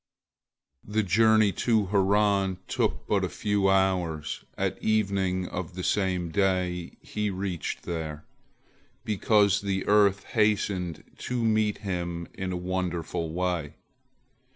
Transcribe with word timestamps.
The 0.83 1.03
journey 1.03 1.51
to 1.51 1.85
Haran 1.85 2.57
took 2.67 3.05
but 3.05 3.23
a 3.23 3.29
few 3.29 3.69
hours, 3.69 4.43
at 4.57 4.81
evening 4.81 5.47
of 5.49 5.75
the 5.75 5.83
same 5.83 6.31
day 6.31 6.97
he 7.01 7.29
reached 7.29 7.83
there, 7.83 8.25
because 9.05 9.61
the 9.61 9.85
earth 9.85 10.23
hastened 10.23 11.03
to 11.19 11.43
meet 11.43 11.77
him 11.85 12.27
in 12.33 12.51
a 12.51 12.57
wonderful 12.57 13.31
way. 13.31 13.75